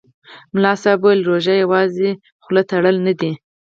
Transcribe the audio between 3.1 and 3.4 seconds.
دي.